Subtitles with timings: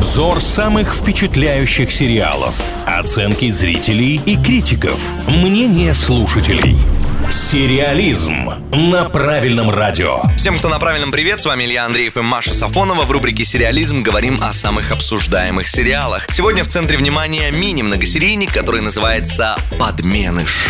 [0.00, 2.54] Обзор самых впечатляющих сериалов.
[2.86, 4.98] Оценки зрителей и критиков.
[5.28, 6.74] Мнение слушателей.
[7.30, 10.22] Сериализм на правильном радио.
[10.38, 13.04] Всем, кто на правильном привет, с вами Илья Андреев и Маша Сафонова.
[13.04, 16.26] В рубрике «Сериализм» говорим о самых обсуждаемых сериалах.
[16.32, 20.68] Сегодня в центре внимания мини-многосерийник, который называется «Подменыш».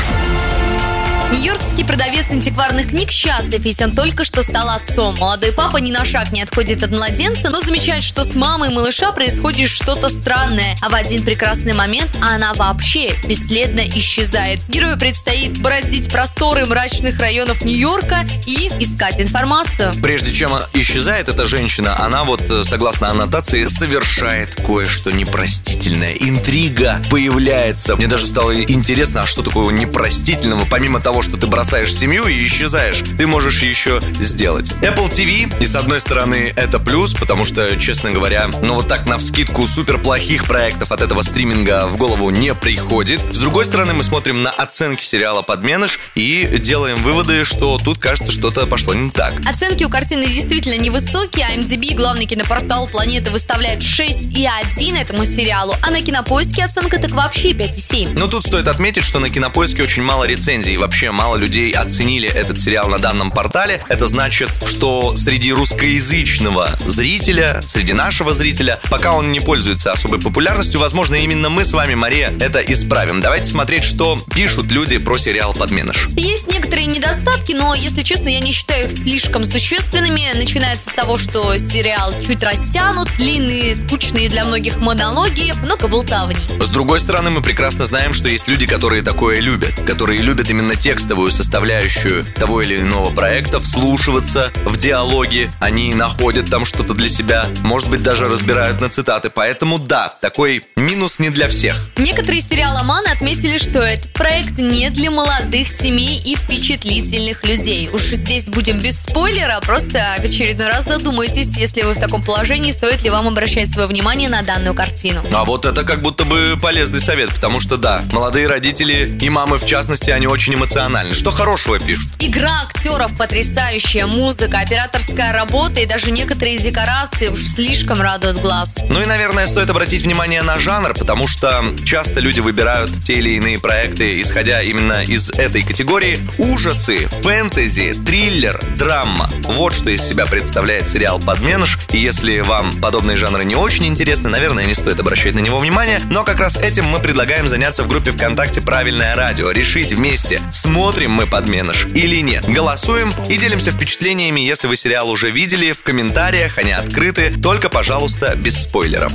[1.32, 5.16] Нью-Йоркский продавец антикварных книг счастлив, если он только что стал отцом.
[5.18, 9.12] Молодой папа ни на шаг не отходит от младенца, но замечает, что с мамой малыша
[9.12, 10.77] происходит что-то странное.
[10.82, 14.60] А в один прекрасный момент она вообще бесследно исчезает.
[14.69, 19.92] Герою предстоит бороздить просторы мрачных районов Нью-Йорка и искать информацию.
[20.02, 26.14] Прежде чем исчезает эта женщина, она вот, э, согласно аннотации, совершает кое-что непростительное.
[26.14, 27.94] Интрига появляется.
[27.94, 32.47] Мне даже стало интересно, а что такого непростительного, помимо того, что ты бросаешь семью и
[32.47, 34.70] исчезаешь, ты можешь еще сделать.
[34.83, 39.06] Apple TV, и с одной стороны это плюс, потому что, честно говоря, ну вот так
[39.06, 43.20] на вскидку супер плохих проектов от этого стриминга в голову не приходит.
[43.31, 48.33] С другой стороны, мы смотрим на оценки сериала «Подменыш» и делаем выводы, что тут, кажется,
[48.33, 49.34] что-то пошло не так.
[49.47, 55.91] Оценки у картины действительно невысокие, а MDB, главный кинопортал планеты, выставляет 6,1 этому сериалу, а
[55.91, 58.19] на Кинопоиске оценка так вообще 5,7.
[58.19, 62.58] Но тут стоит отметить, что на Кинопоиске очень мало рецензий, вообще мало людей оценили этот
[62.58, 63.83] сериал на данном портале.
[63.89, 70.81] Это значит, что среди русскоязычного зрителя, среди нашего зрителя, пока он не пользуется особой популярностью,
[70.81, 73.20] возможно, именно мы с вами, Мария, это исправим.
[73.20, 76.08] Давайте смотреть, что пишут люди про сериал «Подменыш».
[76.16, 80.36] Есть некоторые недостатки, но, если честно, я не считаю их слишком существенными.
[80.36, 86.36] Начинается с того, что сериал чуть растянут, длинные, скучные для многих монологи, много болтовни.
[86.61, 90.77] С другой стороны, мы прекрасно знаем, что есть люди, которые такое любят, которые любят именно
[90.77, 97.09] текст текстовую составляющую того или иного проекта, вслушиваться в диалоги, они находят там что-то для
[97.09, 99.31] себя, может быть, даже разбирают на цитаты.
[99.31, 101.75] Поэтому да, такой минус не для всех.
[101.97, 107.89] Некоторые сериаломаны отметили, что этот проект не для молодых семей и впечатлительных людей.
[107.91, 112.72] Уж здесь будем без спойлера, просто в очередной раз задумайтесь, если вы в таком положении,
[112.72, 115.22] стоит ли вам обращать свое внимание на данную картину.
[115.33, 119.56] А вот это как будто бы полезный совет, потому что да, молодые родители и мамы
[119.56, 121.15] в частности, они очень эмоциональны эмоциональный.
[121.15, 122.11] Что хорошего пишут?
[122.19, 128.78] Игра актеров потрясающая, музыка, операторская работа и даже некоторые декорации уж слишком радуют глаз.
[128.91, 133.31] Ну и, наверное, стоит обратить внимание на жанр, потому что часто люди выбирают те или
[133.31, 136.19] иные проекты, исходя именно из этой категории.
[136.39, 139.31] Ужасы, фэнтези, триллер, драма.
[139.45, 141.78] Вот что из себя представляет сериал «Подменыш».
[141.93, 146.01] И если вам подобные жанры не очень интересны, наверное, не стоит обращать на него внимание.
[146.11, 149.51] Но как раз этим мы предлагаем заняться в группе ВКонтакте «Правильное радио».
[149.51, 152.48] Решить вместе, смотрим мы «Подменыш» или нет.
[152.48, 158.36] Голосуем и делимся впечатлениями, если вы сериал уже видели, в комментариях, они открыты, только, пожалуйста,
[158.36, 159.12] без спойлеров.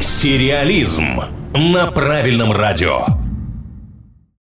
[0.00, 1.22] Сериализм
[1.54, 3.19] на правильном радио.